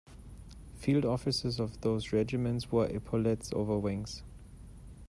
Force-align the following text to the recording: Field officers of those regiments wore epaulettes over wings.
Field 0.73 1.05
officers 1.05 1.59
of 1.59 1.79
those 1.81 2.11
regiments 2.11 2.71
wore 2.71 2.87
epaulettes 2.89 3.53
over 3.53 3.77
wings. 3.77 4.23